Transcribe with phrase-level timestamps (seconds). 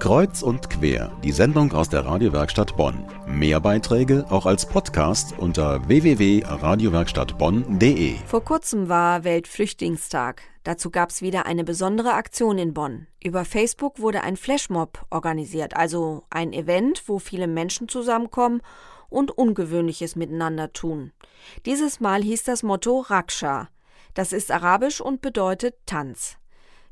[0.00, 3.04] Kreuz und quer, die Sendung aus der Radiowerkstatt Bonn.
[3.26, 8.16] Mehr Beiträge auch als Podcast unter www.radiowerkstattbonn.de.
[8.26, 10.40] Vor kurzem war Weltflüchtlingstag.
[10.64, 13.08] Dazu gab es wieder eine besondere Aktion in Bonn.
[13.22, 18.62] Über Facebook wurde ein Flashmob organisiert, also ein Event, wo viele Menschen zusammenkommen
[19.10, 21.12] und Ungewöhnliches miteinander tun.
[21.66, 23.68] Dieses Mal hieß das Motto Raksha.
[24.14, 26.39] Das ist arabisch und bedeutet Tanz.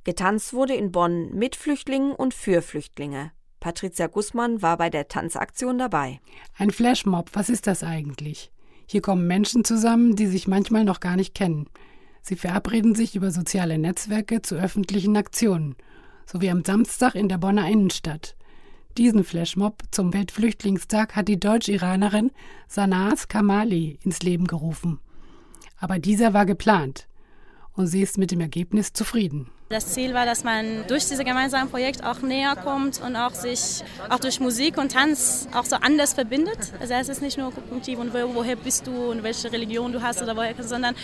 [0.04, 3.32] Getanzt wurde in Bonn mit Flüchtlingen und für Flüchtlinge.
[3.60, 6.20] Patricia Gußmann war bei der Tanzaktion dabei.
[6.56, 8.52] Ein Flashmob, was ist das eigentlich?
[8.86, 11.68] Hier kommen Menschen zusammen, die sich manchmal noch gar nicht kennen.
[12.22, 15.76] Sie verabreden sich über soziale Netzwerke zu öffentlichen Aktionen,
[16.26, 18.36] so wie am Samstag in der Bonner Innenstadt.
[18.96, 22.30] Diesen Flashmob zum Weltflüchtlingstag hat die Deutsch-Iranerin
[22.66, 25.00] Sanaz Kamali ins Leben gerufen.
[25.78, 27.08] Aber dieser war geplant
[27.74, 29.50] und sie ist mit dem Ergebnis zufrieden.
[29.70, 33.84] Das Ziel war, dass man durch dieses gemeinsame Projekt auch näher kommt und auch sich
[34.08, 36.72] auch durch Musik und Tanz auch so anders verbindet.
[36.80, 40.22] Also es ist nicht nur kognitiv und woher bist du und welche Religion du hast
[40.22, 40.94] oder woher, sondern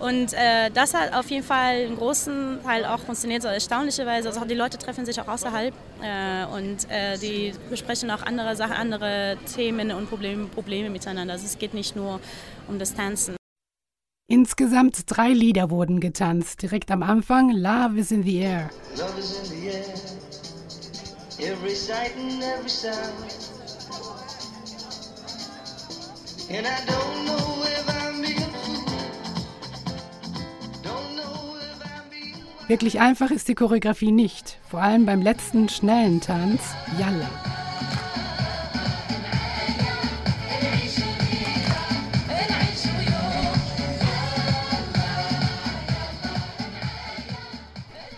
[0.00, 4.28] und äh, das hat auf jeden Fall einen großen Teil auch funktioniert, so erstaunlicherweise.
[4.28, 8.72] Also die Leute treffen sich auch außerhalb äh, und äh, die besprechen auch andere Sachen,
[8.72, 11.34] andere Themen und Probleme, Probleme miteinander.
[11.34, 12.20] Also es geht nicht nur
[12.68, 13.36] um das Tanzen.
[14.34, 16.60] Insgesamt drei Lieder wurden getanzt.
[16.60, 18.68] Direkt am Anfang Love is in the air.
[18.96, 19.84] Love is in the air.
[21.38, 22.96] Every sight and every sound.
[26.50, 28.42] And I don't know if I'm being
[32.66, 36.60] Wirklich einfach ist die Choreografie nicht, vor allem beim letzten schnellen Tanz
[36.98, 37.63] Yalla.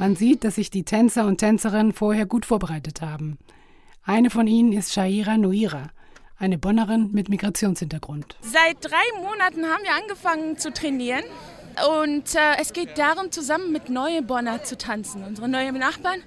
[0.07, 3.39] Man sieht, dass sich die Tänzer und Tänzerinnen vorher gut vorbereitet haben.
[4.05, 5.89] Eine von ihnen ist Shaira Nuira,
[6.39, 8.37] eine Bonnerin mit Migrationshintergrund.
[8.41, 11.25] Seit drei Monaten haben wir angefangen zu trainieren.
[12.05, 15.25] Und äh, es geht darum, zusammen mit neuen Bonner zu tanzen.
[15.25, 16.21] Unsere neuen Nachbarn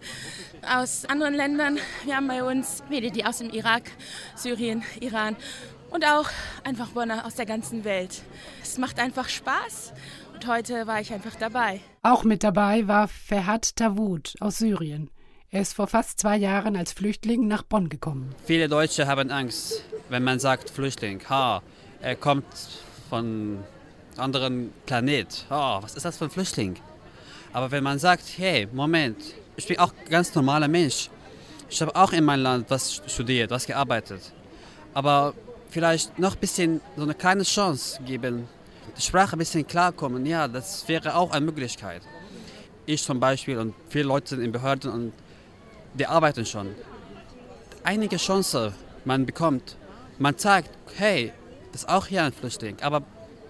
[0.69, 1.77] aus anderen Ländern.
[2.03, 3.91] Wir haben bei uns viele, die aus dem Irak,
[4.35, 5.37] Syrien, Iran
[5.91, 6.29] und auch
[6.63, 8.21] einfach Bonner aus der ganzen Welt.
[8.61, 9.93] Es macht einfach Spaß
[10.33, 11.81] und heute war ich einfach dabei.
[12.01, 15.09] Auch mit dabei war Ferhat Tawut aus Syrien.
[15.51, 18.35] Er ist vor fast zwei Jahren als Flüchtling nach Bonn gekommen.
[18.45, 21.21] Viele Deutsche haben Angst, wenn man sagt Flüchtling.
[21.27, 21.63] Ha,
[22.01, 22.45] er kommt
[23.09, 23.63] von
[24.15, 25.45] anderen Planet.
[25.49, 26.75] Oh, was ist das für ein Flüchtling?
[27.51, 29.17] Aber wenn man sagt, hey, Moment,
[29.55, 31.09] ich bin auch ein ganz normaler Mensch.
[31.69, 34.21] Ich habe auch in meinem Land was studiert, was gearbeitet.
[34.93, 35.33] Aber
[35.69, 38.47] vielleicht noch ein bisschen so eine kleine Chance geben,
[38.97, 42.01] die Sprache ein bisschen klarkommen, ja, das wäre auch eine Möglichkeit.
[42.85, 45.13] Ich zum Beispiel und viele Leute in Behörden und
[45.93, 46.73] die arbeiten schon.
[47.83, 48.73] Einige Chancen
[49.05, 49.77] man bekommt,
[50.17, 51.31] man sagt, hey,
[51.71, 53.05] das ist auch hier ein Flüchtling, aber ein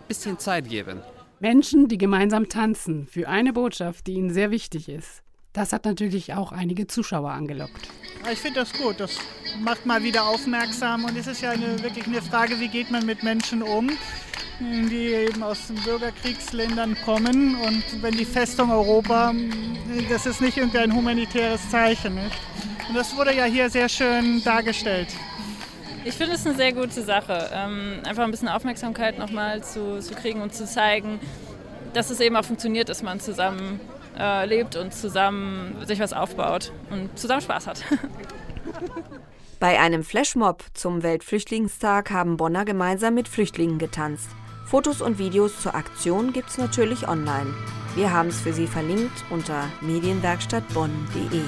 [0.07, 1.01] bisschen Zeit geben.
[1.39, 5.23] Menschen, die gemeinsam tanzen, für eine Botschaft, die ihnen sehr wichtig ist.
[5.53, 7.89] Das hat natürlich auch einige Zuschauer angelockt.
[8.31, 8.99] Ich finde das gut.
[8.99, 9.17] Das
[9.59, 11.05] macht mal wieder aufmerksam.
[11.05, 13.89] Und es ist ja eine, wirklich eine Frage, wie geht man mit Menschen um,
[14.59, 17.55] die eben aus Bürgerkriegsländern kommen.
[17.55, 19.33] Und wenn die Festung Europa,
[20.09, 22.15] das ist nicht irgendein humanitäres Zeichen.
[22.15, 22.37] Nicht?
[22.89, 25.09] Und das wurde ja hier sehr schön dargestellt.
[26.05, 30.13] Ich finde es eine sehr gute Sache, ähm, einfach ein bisschen Aufmerksamkeit nochmal zu, zu
[30.13, 31.19] kriegen und zu zeigen,
[31.93, 33.81] dass es eben auch funktioniert, dass man zusammen
[34.19, 37.83] äh, lebt und zusammen sich was aufbaut und zusammen Spaß hat.
[39.59, 44.29] Bei einem Flashmob zum Weltflüchtlingstag haben Bonner gemeinsam mit Flüchtlingen getanzt.
[44.65, 47.53] Fotos und Videos zur Aktion gibt's natürlich online.
[47.95, 51.41] Wir haben es für Sie verlinkt unter medienwerkstattbonn.de.